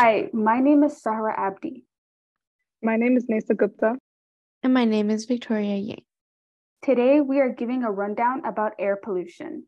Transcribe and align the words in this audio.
Hi, 0.00 0.30
my 0.32 0.60
name 0.60 0.84
is 0.84 1.02
Sahra 1.02 1.34
Abdi. 1.36 1.84
My 2.84 2.94
name 2.94 3.16
is 3.16 3.26
Neysa 3.26 3.56
Gupta. 3.56 3.96
And 4.62 4.72
my 4.72 4.84
name 4.84 5.10
is 5.10 5.24
Victoria 5.24 5.74
Yang. 5.74 6.04
Today, 6.84 7.20
we 7.20 7.40
are 7.40 7.48
giving 7.48 7.82
a 7.82 7.90
rundown 7.90 8.44
about 8.44 8.74
air 8.78 8.94
pollution. 8.94 9.64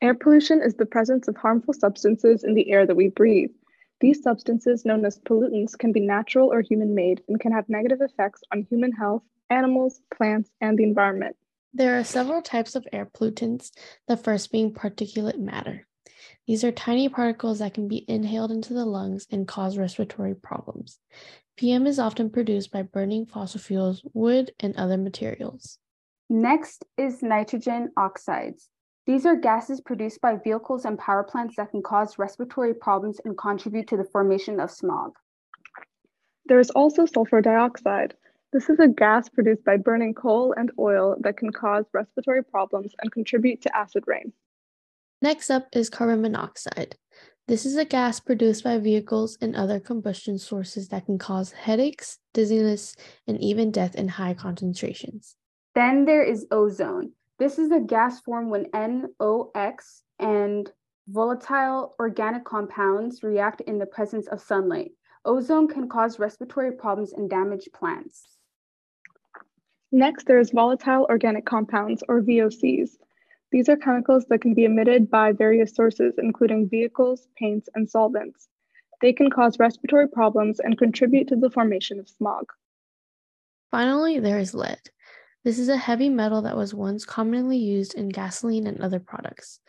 Air 0.00 0.14
pollution 0.14 0.62
is 0.62 0.76
the 0.76 0.86
presence 0.86 1.26
of 1.26 1.36
harmful 1.36 1.74
substances 1.74 2.44
in 2.44 2.54
the 2.54 2.70
air 2.70 2.86
that 2.86 2.94
we 2.94 3.08
breathe. 3.08 3.50
These 3.98 4.22
substances, 4.22 4.84
known 4.84 5.04
as 5.04 5.18
pollutants, 5.18 5.76
can 5.76 5.90
be 5.90 5.98
natural 5.98 6.52
or 6.52 6.60
human 6.60 6.94
made 6.94 7.22
and 7.26 7.40
can 7.40 7.50
have 7.50 7.68
negative 7.68 7.98
effects 8.00 8.42
on 8.52 8.68
human 8.70 8.92
health, 8.92 9.24
animals, 9.50 10.00
plants, 10.16 10.48
and 10.60 10.78
the 10.78 10.84
environment. 10.84 11.34
There 11.74 11.98
are 11.98 12.04
several 12.04 12.40
types 12.40 12.76
of 12.76 12.86
air 12.92 13.06
pollutants, 13.06 13.72
the 14.06 14.16
first 14.16 14.52
being 14.52 14.72
particulate 14.72 15.40
matter. 15.40 15.88
These 16.50 16.64
are 16.64 16.72
tiny 16.72 17.08
particles 17.08 17.60
that 17.60 17.74
can 17.74 17.86
be 17.86 18.04
inhaled 18.08 18.50
into 18.50 18.74
the 18.74 18.84
lungs 18.84 19.24
and 19.30 19.46
cause 19.46 19.78
respiratory 19.78 20.34
problems. 20.34 20.98
PM 21.56 21.86
is 21.86 22.00
often 22.00 22.28
produced 22.28 22.72
by 22.72 22.82
burning 22.82 23.24
fossil 23.24 23.60
fuels, 23.60 24.02
wood, 24.14 24.50
and 24.58 24.74
other 24.74 24.96
materials. 24.96 25.78
Next 26.28 26.84
is 26.98 27.22
nitrogen 27.22 27.92
oxides. 27.96 28.68
These 29.06 29.26
are 29.26 29.36
gases 29.36 29.80
produced 29.80 30.20
by 30.20 30.38
vehicles 30.42 30.84
and 30.84 30.98
power 30.98 31.22
plants 31.22 31.54
that 31.54 31.70
can 31.70 31.82
cause 31.82 32.18
respiratory 32.18 32.74
problems 32.74 33.20
and 33.24 33.38
contribute 33.38 33.86
to 33.86 33.96
the 33.96 34.10
formation 34.10 34.58
of 34.58 34.72
smog. 34.72 35.12
There 36.46 36.58
is 36.58 36.70
also 36.70 37.06
sulfur 37.06 37.40
dioxide. 37.40 38.14
This 38.52 38.68
is 38.68 38.80
a 38.80 38.88
gas 38.88 39.28
produced 39.28 39.64
by 39.64 39.76
burning 39.76 40.14
coal 40.14 40.52
and 40.56 40.72
oil 40.80 41.14
that 41.20 41.36
can 41.36 41.52
cause 41.52 41.84
respiratory 41.92 42.42
problems 42.42 42.92
and 43.00 43.12
contribute 43.12 43.62
to 43.62 43.76
acid 43.76 44.02
rain. 44.08 44.32
Next 45.22 45.50
up 45.50 45.68
is 45.72 45.90
carbon 45.90 46.22
monoxide. 46.22 46.96
This 47.46 47.66
is 47.66 47.76
a 47.76 47.84
gas 47.84 48.20
produced 48.20 48.64
by 48.64 48.78
vehicles 48.78 49.36
and 49.42 49.54
other 49.54 49.80
combustion 49.80 50.38
sources 50.38 50.88
that 50.88 51.04
can 51.04 51.18
cause 51.18 51.52
headaches, 51.52 52.18
dizziness, 52.32 52.96
and 53.26 53.38
even 53.40 53.70
death 53.70 53.96
in 53.96 54.08
high 54.08 54.32
concentrations. 54.32 55.36
Then 55.74 56.06
there 56.06 56.22
is 56.22 56.46
ozone. 56.50 57.12
This 57.38 57.58
is 57.58 57.70
a 57.70 57.80
gas 57.80 58.20
formed 58.20 58.50
when 58.50 58.66
NOx 58.72 60.02
and 60.18 60.72
volatile 61.08 61.94
organic 61.98 62.44
compounds 62.44 63.22
react 63.22 63.60
in 63.62 63.78
the 63.78 63.86
presence 63.86 64.26
of 64.28 64.40
sunlight. 64.40 64.92
Ozone 65.24 65.68
can 65.68 65.88
cause 65.88 66.18
respiratory 66.18 66.72
problems 66.72 67.12
and 67.12 67.28
damage 67.28 67.68
plants. 67.74 68.26
Next, 69.92 70.26
there 70.26 70.38
is 70.38 70.50
volatile 70.50 71.06
organic 71.10 71.44
compounds, 71.44 72.02
or 72.08 72.22
VOCs. 72.22 72.90
These 73.52 73.68
are 73.68 73.76
chemicals 73.76 74.26
that 74.28 74.40
can 74.40 74.54
be 74.54 74.64
emitted 74.64 75.10
by 75.10 75.32
various 75.32 75.74
sources, 75.74 76.14
including 76.18 76.68
vehicles, 76.68 77.26
paints, 77.36 77.68
and 77.74 77.90
solvents. 77.90 78.48
They 79.00 79.12
can 79.12 79.30
cause 79.30 79.58
respiratory 79.58 80.08
problems 80.08 80.60
and 80.60 80.78
contribute 80.78 81.28
to 81.28 81.36
the 81.36 81.50
formation 81.50 81.98
of 81.98 82.08
smog. 82.08 82.44
Finally, 83.70 84.20
there 84.20 84.38
is 84.38 84.54
lead. 84.54 84.80
This 85.42 85.58
is 85.58 85.68
a 85.68 85.76
heavy 85.76 86.10
metal 86.10 86.42
that 86.42 86.56
was 86.56 86.74
once 86.74 87.04
commonly 87.04 87.56
used 87.56 87.94
in 87.94 88.08
gasoline 88.10 88.66
and 88.66 88.80
other 88.80 89.00
products. 89.00 89.60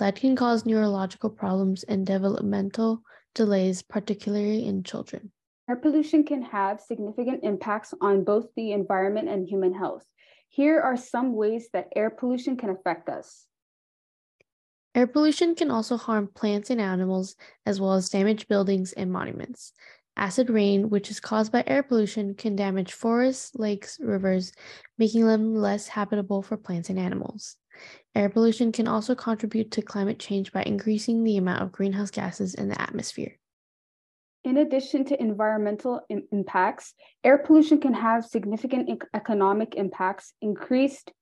Lead 0.00 0.14
can 0.16 0.36
cause 0.36 0.64
neurological 0.64 1.28
problems 1.28 1.82
and 1.82 2.06
developmental 2.06 3.02
delays, 3.34 3.82
particularly 3.82 4.64
in 4.64 4.84
children. 4.84 5.32
Air 5.68 5.76
pollution 5.76 6.24
can 6.24 6.40
have 6.42 6.80
significant 6.80 7.40
impacts 7.42 7.92
on 8.00 8.24
both 8.24 8.46
the 8.56 8.72
environment 8.72 9.28
and 9.28 9.46
human 9.46 9.74
health. 9.74 10.06
Here 10.48 10.80
are 10.80 10.96
some 10.96 11.34
ways 11.34 11.68
that 11.72 11.92
air 11.94 12.10
pollution 12.10 12.56
can 12.56 12.70
affect 12.70 13.08
us. 13.08 13.46
Air 14.94 15.06
pollution 15.06 15.54
can 15.54 15.70
also 15.70 15.96
harm 15.96 16.28
plants 16.34 16.70
and 16.70 16.80
animals, 16.80 17.36
as 17.64 17.80
well 17.80 17.92
as 17.92 18.08
damage 18.08 18.48
buildings 18.48 18.92
and 18.92 19.12
monuments. 19.12 19.72
Acid 20.16 20.50
rain, 20.50 20.90
which 20.90 21.10
is 21.10 21.20
caused 21.20 21.52
by 21.52 21.62
air 21.66 21.84
pollution, 21.84 22.34
can 22.34 22.56
damage 22.56 22.92
forests, 22.92 23.54
lakes, 23.54 24.00
rivers, 24.00 24.52
making 24.98 25.24
them 25.24 25.54
less 25.54 25.86
habitable 25.86 26.42
for 26.42 26.56
plants 26.56 26.90
and 26.90 26.98
animals. 26.98 27.56
Air 28.16 28.28
pollution 28.28 28.72
can 28.72 28.88
also 28.88 29.14
contribute 29.14 29.70
to 29.72 29.82
climate 29.82 30.18
change 30.18 30.50
by 30.50 30.64
increasing 30.64 31.22
the 31.22 31.36
amount 31.36 31.62
of 31.62 31.70
greenhouse 31.70 32.10
gases 32.10 32.54
in 32.54 32.68
the 32.68 32.80
atmosphere. 32.80 33.38
In 34.48 34.56
addition 34.56 35.04
to 35.04 35.20
environmental 35.20 36.00
Im- 36.08 36.26
impacts, 36.32 36.94
air 37.22 37.36
pollution 37.36 37.78
can 37.78 37.92
have 37.92 38.24
significant 38.24 38.88
ec- 38.88 39.06
economic 39.12 39.74
impacts, 39.74 40.32
increased, 40.40 41.12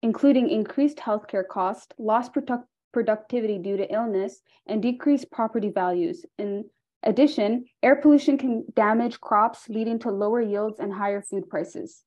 including 0.00 0.48
increased 0.48 0.98
healthcare 0.98 1.44
costs, 1.44 1.88
lost 1.98 2.32
product- 2.32 2.68
productivity 2.92 3.58
due 3.58 3.78
to 3.78 3.92
illness, 3.92 4.42
and 4.64 4.80
decreased 4.80 5.28
property 5.32 5.70
values. 5.70 6.24
In 6.38 6.66
addition, 7.02 7.64
air 7.82 7.96
pollution 7.96 8.38
can 8.38 8.64
damage 8.76 9.20
crops, 9.20 9.68
leading 9.68 9.98
to 9.98 10.12
lower 10.12 10.40
yields 10.40 10.78
and 10.78 10.92
higher 10.92 11.20
food 11.20 11.50
prices. 11.50 12.04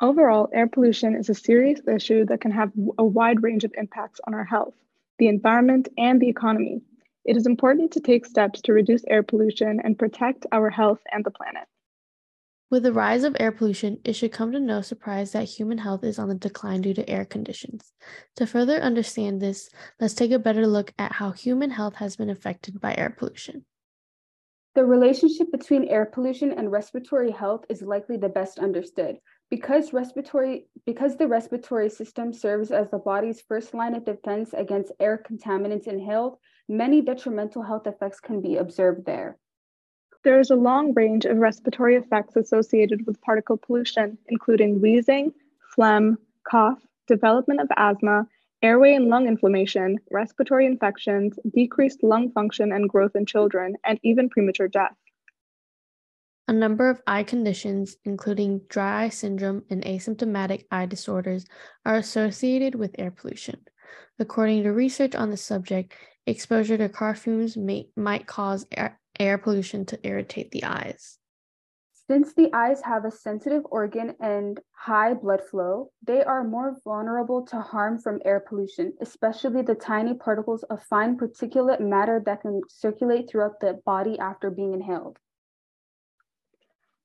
Overall, 0.00 0.48
air 0.52 0.66
pollution 0.66 1.14
is 1.14 1.28
a 1.28 1.34
serious 1.34 1.80
issue 1.86 2.24
that 2.24 2.40
can 2.40 2.50
have 2.50 2.72
a 2.98 3.04
wide 3.04 3.44
range 3.44 3.62
of 3.62 3.72
impacts 3.78 4.20
on 4.26 4.34
our 4.34 4.44
health, 4.44 4.74
the 5.18 5.28
environment, 5.28 5.86
and 5.96 6.20
the 6.20 6.28
economy. 6.28 6.82
It 7.28 7.36
is 7.36 7.44
important 7.44 7.92
to 7.92 8.00
take 8.00 8.24
steps 8.24 8.62
to 8.62 8.72
reduce 8.72 9.04
air 9.04 9.22
pollution 9.22 9.80
and 9.84 9.98
protect 9.98 10.46
our 10.50 10.70
health 10.70 11.00
and 11.12 11.22
the 11.22 11.30
planet. 11.30 11.68
With 12.70 12.84
the 12.84 12.92
rise 12.94 13.22
of 13.22 13.36
air 13.38 13.52
pollution, 13.52 13.98
it 14.02 14.14
should 14.14 14.32
come 14.32 14.50
to 14.52 14.58
no 14.58 14.80
surprise 14.80 15.32
that 15.32 15.44
human 15.44 15.76
health 15.76 16.04
is 16.04 16.18
on 16.18 16.30
the 16.30 16.34
decline 16.34 16.80
due 16.80 16.94
to 16.94 17.06
air 17.06 17.26
conditions. 17.26 17.92
To 18.36 18.46
further 18.46 18.80
understand 18.80 19.42
this, 19.42 19.68
let's 20.00 20.14
take 20.14 20.30
a 20.30 20.38
better 20.38 20.66
look 20.66 20.94
at 20.98 21.12
how 21.12 21.32
human 21.32 21.68
health 21.68 21.96
has 21.96 22.16
been 22.16 22.30
affected 22.30 22.80
by 22.80 22.94
air 22.96 23.10
pollution. 23.10 23.66
The 24.74 24.86
relationship 24.86 25.52
between 25.52 25.84
air 25.84 26.06
pollution 26.06 26.52
and 26.52 26.72
respiratory 26.72 27.30
health 27.30 27.66
is 27.68 27.82
likely 27.82 28.16
the 28.16 28.30
best 28.30 28.58
understood. 28.58 29.18
Because 29.50 29.94
respiratory 29.94 30.66
because 30.84 31.16
the 31.16 31.26
respiratory 31.26 31.88
system 31.88 32.32
serves 32.32 32.70
as 32.70 32.90
the 32.90 32.98
body's 32.98 33.40
first 33.40 33.72
line 33.72 33.94
of 33.94 34.04
defense 34.04 34.52
against 34.52 34.92
air 35.00 35.22
contaminants 35.26 35.86
inhaled, 35.86 36.36
many 36.68 37.00
detrimental 37.00 37.62
health 37.62 37.86
effects 37.86 38.20
can 38.20 38.42
be 38.42 38.56
observed 38.56 39.06
there. 39.06 39.38
There 40.22 40.38
is 40.38 40.50
a 40.50 40.56
long 40.56 40.92
range 40.94 41.24
of 41.24 41.38
respiratory 41.38 41.96
effects 41.96 42.36
associated 42.36 43.06
with 43.06 43.20
particle 43.22 43.56
pollution, 43.56 44.18
including 44.28 44.80
wheezing, 44.80 45.32
phlegm, 45.74 46.18
cough, 46.44 46.82
development 47.06 47.60
of 47.60 47.68
asthma, 47.76 48.26
airway 48.62 48.94
and 48.94 49.08
lung 49.08 49.26
inflammation, 49.26 49.98
respiratory 50.10 50.66
infections, 50.66 51.38
decreased 51.54 52.02
lung 52.02 52.30
function 52.32 52.72
and 52.72 52.88
growth 52.88 53.14
in 53.14 53.24
children, 53.24 53.76
and 53.84 53.98
even 54.02 54.28
premature 54.28 54.68
death. 54.68 54.96
A 56.48 56.52
number 56.54 56.88
of 56.88 57.02
eye 57.06 57.24
conditions, 57.24 57.98
including 58.06 58.62
dry 58.70 59.04
eye 59.04 59.08
syndrome 59.10 59.64
and 59.68 59.84
asymptomatic 59.84 60.64
eye 60.70 60.86
disorders, 60.86 61.44
are 61.84 61.96
associated 61.96 62.74
with 62.74 62.94
air 62.98 63.10
pollution. 63.10 63.60
According 64.18 64.62
to 64.62 64.70
research 64.70 65.14
on 65.14 65.28
the 65.28 65.36
subject, 65.36 65.92
exposure 66.26 66.78
to 66.78 66.88
car 66.88 67.14
fumes 67.14 67.54
may, 67.54 67.90
might 67.96 68.26
cause 68.26 68.66
air, 68.72 68.98
air 69.20 69.36
pollution 69.36 69.84
to 69.86 69.98
irritate 70.02 70.50
the 70.50 70.64
eyes. 70.64 71.18
Since 71.92 72.32
the 72.32 72.48
eyes 72.54 72.80
have 72.80 73.04
a 73.04 73.10
sensitive 73.10 73.64
organ 73.70 74.14
and 74.18 74.58
high 74.72 75.12
blood 75.12 75.42
flow, 75.50 75.90
they 76.02 76.24
are 76.24 76.44
more 76.44 76.78
vulnerable 76.82 77.44
to 77.48 77.60
harm 77.60 77.98
from 77.98 78.22
air 78.24 78.40
pollution, 78.40 78.94
especially 79.02 79.60
the 79.60 79.74
tiny 79.74 80.14
particles 80.14 80.62
of 80.62 80.82
fine 80.84 81.18
particulate 81.18 81.80
matter 81.80 82.22
that 82.24 82.40
can 82.40 82.62
circulate 82.70 83.28
throughout 83.28 83.60
the 83.60 83.82
body 83.84 84.18
after 84.18 84.50
being 84.50 84.72
inhaled. 84.72 85.18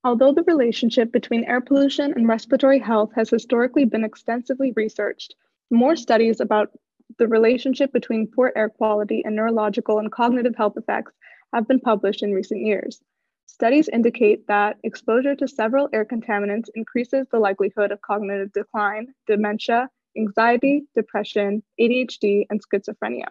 Although 0.06 0.34
the 0.34 0.44
relationship 0.44 1.14
between 1.14 1.46
air 1.46 1.62
pollution 1.62 2.14
and 2.14 2.28
respiratory 2.28 2.80
health 2.80 3.14
has 3.16 3.30
historically 3.30 3.86
been 3.86 4.04
extensively 4.04 4.74
researched, 4.76 5.34
more 5.72 5.96
studies 5.96 6.42
about 6.42 6.78
the 7.18 7.28
relationship 7.28 7.94
between 7.94 8.28
poor 8.28 8.52
air 8.56 8.68
quality 8.68 9.24
and 9.24 9.34
neurological 9.34 10.00
and 10.00 10.12
cognitive 10.12 10.56
health 10.58 10.76
effects 10.76 11.14
have 11.54 11.70
been 11.70 11.80
published 11.80 12.22
in 12.22 12.34
recent 12.34 12.66
years. 12.66 13.02
Studies 13.46 13.88
indicate 13.88 14.46
that 14.48 14.78
exposure 14.84 15.36
to 15.36 15.48
several 15.48 15.88
air 15.94 16.04
contaminants 16.04 16.70
increases 16.76 17.28
the 17.32 17.40
likelihood 17.40 17.92
of 17.92 18.02
cognitive 18.02 18.52
decline, 18.52 19.14
dementia, 19.26 19.90
anxiety, 20.18 20.84
depression, 20.96 21.64
ADHD, 21.80 22.46
and 22.50 22.62
schizophrenia. 22.62 23.28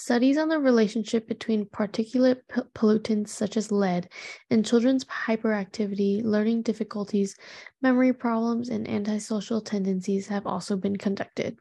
Studies 0.00 0.38
on 0.38 0.48
the 0.48 0.60
relationship 0.60 1.26
between 1.26 1.66
particulate 1.66 2.42
p- 2.48 2.60
pollutants 2.72 3.30
such 3.30 3.56
as 3.56 3.72
lead 3.72 4.08
and 4.48 4.64
children's 4.64 5.04
hyperactivity, 5.04 6.22
learning 6.22 6.62
difficulties, 6.62 7.34
memory 7.82 8.12
problems, 8.12 8.68
and 8.68 8.88
antisocial 8.88 9.60
tendencies 9.60 10.28
have 10.28 10.46
also 10.46 10.76
been 10.76 10.96
conducted. 10.96 11.58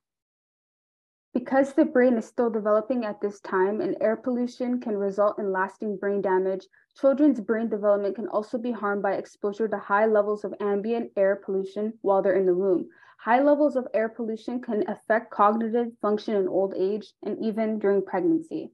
Because 1.34 1.74
the 1.74 1.84
brain 1.84 2.13
is 2.13 2.28
still 2.28 2.51
developing 2.51 3.06
at 3.06 3.19
this 3.22 3.39
time 3.39 3.81
and 3.81 3.98
air 4.01 4.16
pollution 4.16 4.80
can 4.80 4.95
result 4.95 5.39
in 5.39 5.51
lasting 5.51 5.98
brain 5.98 6.22
damage, 6.22 6.68
children's 6.95 7.42
brain 7.42 7.69
development 7.69 8.16
can 8.16 8.28
also 8.28 8.60
be 8.60 8.72
harmed 8.72 9.01
by 9.01 9.13
exposure 9.13 9.68
to 9.68 9.80
high 9.80 10.06
levels 10.06 10.45
of 10.45 10.54
ambient 10.60 11.12
air 11.18 11.42
pollution 11.44 11.92
while 12.04 12.22
they're 12.22 12.38
in 12.38 12.45
the 12.45 12.56
womb. 12.56 12.88
High 13.18 13.42
levels 13.42 13.75
of 13.75 13.88
air 13.94 14.10
pollution 14.10 14.62
can 14.62 14.88
affect 14.88 15.31
cognitive 15.31 15.92
function 16.02 16.36
in 16.36 16.48
old 16.48 16.74
age 16.75 17.12
and 17.24 17.38
even 17.44 17.80
during 17.80 18.04
pregnancy. 18.04 18.72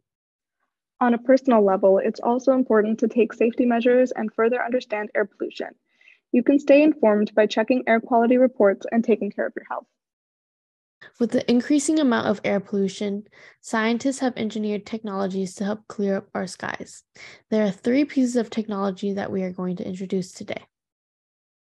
On 1.01 1.13
a 1.13 1.17
personal 1.17 1.63
level, 1.65 1.97
it's 1.97 2.19
also 2.19 2.53
important 2.53 2.99
to 2.99 3.07
take 3.07 3.33
safety 3.33 3.65
measures 3.65 4.11
and 4.11 4.33
further 4.33 4.63
understand 4.63 5.09
air 5.15 5.25
pollution. 5.25 5.69
You 6.31 6.43
can 6.43 6.59
stay 6.59 6.83
informed 6.83 7.33
by 7.33 7.47
checking 7.47 7.83
air 7.87 7.99
quality 7.99 8.37
reports 8.37 8.85
and 8.91 9.03
taking 9.03 9.31
care 9.31 9.47
of 9.47 9.53
your 9.55 9.65
health. 9.69 9.87
With 11.19 11.31
the 11.31 11.49
increasing 11.49 11.99
amount 11.99 12.27
of 12.27 12.41
air 12.43 12.59
pollution, 12.59 13.23
scientists 13.61 14.19
have 14.19 14.33
engineered 14.37 14.85
technologies 14.85 15.55
to 15.55 15.65
help 15.65 15.87
clear 15.87 16.17
up 16.17 16.29
our 16.33 16.47
skies. 16.47 17.03
There 17.49 17.65
are 17.65 17.71
three 17.71 18.05
pieces 18.05 18.35
of 18.35 18.49
technology 18.49 19.13
that 19.13 19.31
we 19.31 19.43
are 19.43 19.51
going 19.51 19.75
to 19.77 19.87
introduce 19.87 20.31
today. 20.31 20.63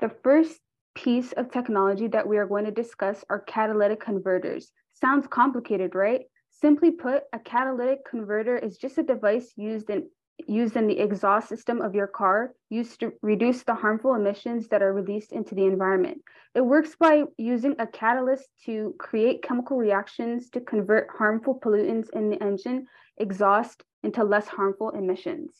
The 0.01 0.11
first 0.23 0.61
piece 0.97 1.33
of 1.33 1.53
technology 1.53 2.09
that 2.09 2.27
we 2.27 2.39
are 2.39 2.47
going 2.47 2.65
to 2.65 2.71
discuss 2.71 3.25
are 3.31 3.41
catalytic 3.41 4.01
converters. 4.01 4.73
Sounds 4.95 5.27
complicated, 5.29 5.95
right? 5.95 6.23
Simply 6.51 6.91
put, 6.91 7.25
a 7.35 7.39
catalytic 7.39 7.99
converter 8.11 8.57
is 8.57 8.79
just 8.79 8.99
a 8.99 9.03
device 9.03 9.53
used 9.57 9.91
in 9.91 10.09
used 10.47 10.77
in 10.77 10.87
the 10.87 10.99
exhaust 10.99 11.49
system 11.49 11.81
of 11.81 11.95
your 11.95 12.07
car 12.07 12.53
used 12.69 13.01
to 13.01 13.11
reduce 13.23 13.63
the 13.63 13.75
harmful 13.75 14.15
emissions 14.15 14.69
that 14.69 14.83
are 14.83 14.93
released 14.93 15.33
into 15.33 15.55
the 15.55 15.65
environment. 15.65 16.19
It 16.55 16.61
works 16.61 16.95
by 16.95 17.25
using 17.39 17.75
a 17.79 17.87
catalyst 17.87 18.47
to 18.67 18.95
create 18.99 19.43
chemical 19.43 19.79
reactions 19.79 20.51
to 20.51 20.61
convert 20.61 21.09
harmful 21.11 21.59
pollutants 21.59 22.11
in 22.13 22.29
the 22.29 22.43
engine 22.43 22.87
exhaust 23.17 23.83
into 24.03 24.25
less 24.25 24.47
harmful 24.47 24.91
emissions. 24.91 25.57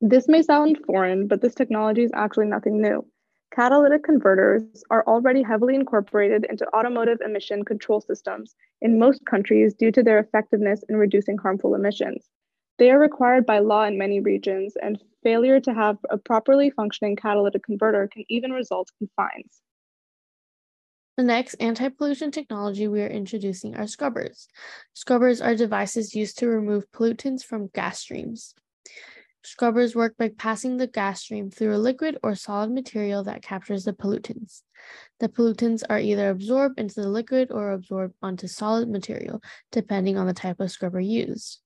This 0.00 0.28
may 0.28 0.42
sound 0.42 0.78
foreign, 0.86 1.26
but 1.26 1.42
this 1.42 1.54
technology 1.54 2.04
is 2.04 2.12
actually 2.14 2.46
nothing 2.46 2.80
new. 2.80 3.04
Catalytic 3.60 4.04
converters 4.04 4.82
are 4.88 5.04
already 5.06 5.42
heavily 5.42 5.74
incorporated 5.74 6.46
into 6.48 6.66
automotive 6.74 7.18
emission 7.22 7.62
control 7.62 8.00
systems 8.00 8.54
in 8.80 8.98
most 8.98 9.22
countries 9.26 9.74
due 9.74 9.92
to 9.92 10.02
their 10.02 10.18
effectiveness 10.18 10.82
in 10.88 10.96
reducing 10.96 11.36
harmful 11.36 11.74
emissions. 11.74 12.30
They 12.78 12.90
are 12.90 12.98
required 12.98 13.44
by 13.44 13.58
law 13.58 13.84
in 13.84 13.98
many 13.98 14.18
regions, 14.18 14.76
and 14.82 14.98
failure 15.22 15.60
to 15.60 15.74
have 15.74 15.98
a 16.08 16.16
properly 16.16 16.70
functioning 16.70 17.16
catalytic 17.16 17.62
converter 17.62 18.08
can 18.10 18.24
even 18.30 18.50
result 18.50 18.88
in 18.98 19.10
fines. 19.14 19.60
The 21.18 21.24
next 21.24 21.52
anti 21.56 21.90
pollution 21.90 22.30
technology 22.30 22.88
we 22.88 23.02
are 23.02 23.08
introducing 23.08 23.76
are 23.76 23.86
scrubbers. 23.86 24.48
Scrubbers 24.94 25.42
are 25.42 25.54
devices 25.54 26.14
used 26.14 26.38
to 26.38 26.48
remove 26.48 26.90
pollutants 26.92 27.44
from 27.44 27.68
gas 27.74 27.98
streams. 27.98 28.54
Scrubbers 29.42 29.94
work 29.94 30.16
by 30.18 30.28
passing 30.28 30.76
the 30.76 30.86
gas 30.86 31.22
stream 31.22 31.50
through 31.50 31.74
a 31.74 31.78
liquid 31.78 32.18
or 32.22 32.34
solid 32.34 32.70
material 32.70 33.24
that 33.24 33.42
captures 33.42 33.84
the 33.84 33.92
pollutants. 33.94 34.62
The 35.18 35.28
pollutants 35.28 35.82
are 35.88 35.98
either 35.98 36.28
absorbed 36.28 36.78
into 36.78 37.00
the 37.00 37.08
liquid 37.08 37.50
or 37.50 37.72
absorbed 37.72 38.14
onto 38.22 38.46
solid 38.46 38.88
material, 38.90 39.40
depending 39.72 40.18
on 40.18 40.26
the 40.26 40.34
type 40.34 40.60
of 40.60 40.70
scrubber 40.70 41.00
used. 41.00 41.60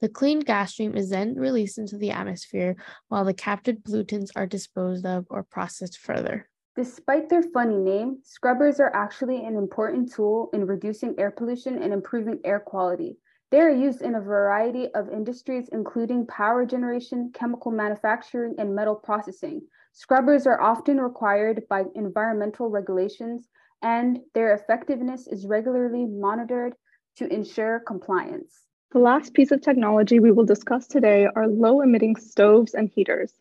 The 0.00 0.08
cleaned 0.08 0.46
gas 0.46 0.72
stream 0.72 0.96
is 0.96 1.10
then 1.10 1.36
released 1.36 1.78
into 1.78 1.96
the 1.96 2.10
atmosphere 2.10 2.74
while 3.08 3.24
the 3.24 3.34
captured 3.34 3.84
pollutants 3.84 4.30
are 4.34 4.46
disposed 4.46 5.06
of 5.06 5.26
or 5.30 5.44
processed 5.44 5.98
further. 5.98 6.48
Despite 6.76 7.28
their 7.28 7.42
funny 7.42 7.76
name, 7.76 8.18
scrubbers 8.24 8.80
are 8.80 8.94
actually 8.94 9.44
an 9.44 9.56
important 9.56 10.12
tool 10.12 10.50
in 10.52 10.66
reducing 10.66 11.14
air 11.18 11.30
pollution 11.30 11.82
and 11.82 11.92
improving 11.92 12.40
air 12.44 12.58
quality. 12.58 13.18
They 13.50 13.60
are 13.60 13.70
used 13.70 14.02
in 14.02 14.14
a 14.14 14.20
variety 14.20 14.86
of 14.94 15.10
industries, 15.10 15.68
including 15.72 16.24
power 16.28 16.64
generation, 16.64 17.32
chemical 17.34 17.72
manufacturing, 17.72 18.54
and 18.58 18.76
metal 18.76 18.94
processing. 18.94 19.62
Scrubbers 19.92 20.46
are 20.46 20.60
often 20.60 21.00
required 21.00 21.64
by 21.68 21.82
environmental 21.96 22.70
regulations, 22.70 23.48
and 23.82 24.20
their 24.34 24.54
effectiveness 24.54 25.26
is 25.26 25.46
regularly 25.46 26.06
monitored 26.06 26.74
to 27.16 27.26
ensure 27.26 27.80
compliance. 27.80 28.66
The 28.92 29.00
last 29.00 29.34
piece 29.34 29.50
of 29.50 29.62
technology 29.62 30.20
we 30.20 30.30
will 30.30 30.44
discuss 30.44 30.86
today 30.86 31.26
are 31.34 31.48
low 31.48 31.80
emitting 31.80 32.14
stoves 32.14 32.74
and 32.74 32.88
heaters. 32.88 33.34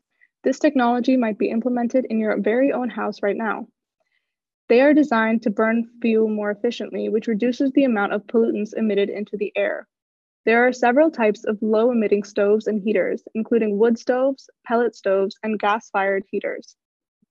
This 0.44 0.58
technology 0.58 1.18
might 1.18 1.38
be 1.38 1.52
implemented 1.52 2.06
in 2.10 2.18
your 2.18 2.40
very 2.42 2.72
own 2.72 2.90
house 2.90 3.22
right 3.22 3.38
now. 3.38 3.68
They 4.70 4.82
are 4.82 4.94
designed 4.94 5.44
to 5.44 5.52
burn 5.52 5.88
fuel 6.02 6.30
more 6.30 6.50
efficiently, 6.50 7.10
which 7.10 7.28
reduces 7.28 7.72
the 7.74 7.84
amount 7.84 8.14
of 8.14 8.26
pollutants 8.26 8.74
emitted 8.74 9.10
into 9.10 9.38
the 9.38 9.52
air. 9.56 9.88
There 10.46 10.66
are 10.66 10.74
several 10.74 11.12
types 11.12 11.44
of 11.44 11.58
low 11.62 11.92
emitting 11.92 12.24
stoves 12.24 12.68
and 12.68 12.82
heaters, 12.82 13.24
including 13.36 13.78
wood 13.78 14.00
stoves, 14.00 14.50
pellet 14.66 14.96
stoves, 14.96 15.36
and 15.44 15.60
gas 15.60 15.90
fired 15.90 16.24
heaters. 16.32 16.76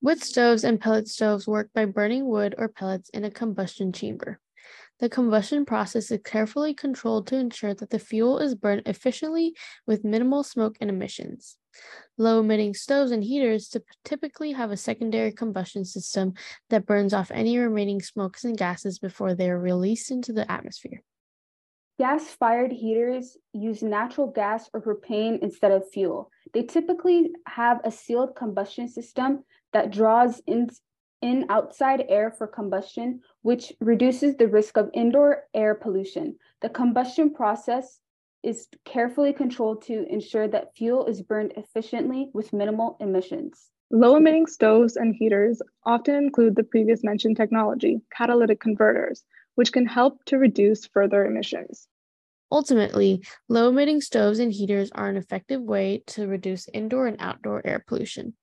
Wood 0.00 0.22
stoves 0.22 0.62
and 0.62 0.80
pellet 0.80 1.08
stoves 1.08 1.46
work 1.46 1.70
by 1.74 1.84
burning 1.86 2.26
wood 2.26 2.54
or 2.58 2.68
pellets 2.68 3.08
in 3.10 3.24
a 3.24 3.30
combustion 3.30 3.92
chamber. 3.92 4.40
The 5.00 5.08
combustion 5.08 5.64
process 5.64 6.10
is 6.10 6.20
carefully 6.24 6.74
controlled 6.74 7.26
to 7.28 7.36
ensure 7.36 7.72
that 7.74 7.90
the 7.90 7.98
fuel 7.98 8.38
is 8.38 8.54
burned 8.54 8.82
efficiently 8.84 9.54
with 9.86 10.04
minimal 10.04 10.42
smoke 10.42 10.76
and 10.80 10.90
emissions. 10.90 11.56
Low 12.16 12.40
emitting 12.40 12.74
stoves 12.74 13.10
and 13.10 13.24
heaters 13.24 13.74
typically 14.04 14.52
have 14.52 14.70
a 14.70 14.76
secondary 14.76 15.32
combustion 15.32 15.84
system 15.84 16.34
that 16.70 16.86
burns 16.86 17.14
off 17.14 17.30
any 17.30 17.58
remaining 17.58 18.02
smokes 18.02 18.44
and 18.44 18.58
gases 18.58 18.98
before 18.98 19.34
they 19.34 19.48
are 19.50 19.58
released 19.58 20.10
into 20.10 20.32
the 20.32 20.50
atmosphere. 20.50 21.02
Gas 21.98 22.28
fired 22.28 22.70
heaters 22.70 23.36
use 23.52 23.82
natural 23.82 24.28
gas 24.28 24.70
or 24.72 24.80
propane 24.80 25.40
instead 25.40 25.72
of 25.72 25.90
fuel. 25.90 26.30
They 26.52 26.62
typically 26.62 27.32
have 27.46 27.80
a 27.82 27.90
sealed 27.90 28.36
combustion 28.36 28.86
system 28.86 29.42
that 29.72 29.90
draws 29.90 30.40
in, 30.46 30.68
in 31.22 31.46
outside 31.48 32.04
air 32.08 32.30
for 32.30 32.46
combustion, 32.46 33.20
which 33.42 33.72
reduces 33.80 34.36
the 34.36 34.46
risk 34.46 34.76
of 34.76 34.90
indoor 34.94 35.44
air 35.54 35.74
pollution. 35.74 36.36
The 36.62 36.68
combustion 36.68 37.34
process 37.34 37.98
is 38.44 38.68
carefully 38.84 39.32
controlled 39.32 39.82
to 39.86 40.06
ensure 40.08 40.46
that 40.46 40.76
fuel 40.76 41.06
is 41.06 41.22
burned 41.22 41.54
efficiently 41.56 42.30
with 42.32 42.52
minimal 42.52 42.96
emissions. 43.00 43.70
Low 43.90 44.14
emitting 44.14 44.46
stoves 44.46 44.94
and 44.94 45.16
heaters 45.16 45.60
often 45.84 46.14
include 46.14 46.54
the 46.54 46.62
previous 46.62 47.02
mentioned 47.02 47.36
technology, 47.36 48.00
catalytic 48.16 48.60
converters, 48.60 49.24
which 49.58 49.72
can 49.72 49.86
help 49.86 50.24
to 50.24 50.38
reduce 50.38 50.86
further 50.86 51.26
emissions. 51.26 51.88
Ultimately, 52.52 53.24
low 53.48 53.70
emitting 53.70 54.00
stoves 54.00 54.38
and 54.38 54.52
heaters 54.52 54.92
are 54.92 55.08
an 55.08 55.16
effective 55.16 55.60
way 55.60 56.04
to 56.06 56.28
reduce 56.28 56.68
indoor 56.68 57.08
and 57.08 57.16
outdoor 57.18 57.60
air 57.66 57.82
pollution. 57.84 58.36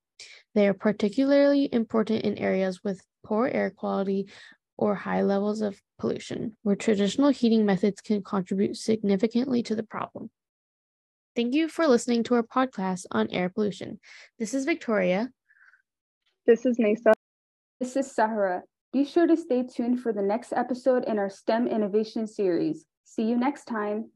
They 0.56 0.68
are 0.68 0.74
particularly 0.74 1.70
important 1.72 2.26
in 2.26 2.38
areas 2.38 2.84
with 2.84 3.02
poor 3.24 3.48
air 3.48 3.70
quality 3.70 4.28
or 4.76 4.94
high 4.94 5.22
levels 5.22 5.62
of 5.62 5.82
pollution, 6.00 6.58
where 6.64 6.76
traditional 6.76 7.30
heating 7.30 7.66
methods 7.66 8.02
can 8.02 8.22
contribute 8.22 8.76
significantly 8.76 9.64
to 9.64 9.76
the 9.76 9.84
problem. 9.84 10.30
Thank 11.34 11.54
you 11.54 11.70
for 11.70 11.88
listening 11.88 12.24
to 12.24 12.36
our 12.36 12.44
podcast 12.44 13.06
on 13.10 13.30
air 13.30 13.48
pollution. 13.48 14.02
This 14.38 14.54
is 14.54 14.66
Victoria. 14.66 15.30
This 16.46 16.66
is 16.66 16.78
Neysa. 16.78 17.14
This 17.80 17.96
is 17.96 18.14
Sahra. 18.14 18.64
Be 18.96 19.04
sure 19.04 19.28
to 19.28 19.36
stay 19.36 19.62
tuned 19.62 20.00
for 20.00 20.14
the 20.14 20.22
next 20.22 20.54
episode 20.54 21.04
in 21.04 21.20
our 21.20 21.30
STEM 21.30 21.68
innovation 21.68 22.28
series. 22.28 22.86
See 23.04 23.24
you 23.24 23.36
next 23.36 23.66
time. 23.66 24.10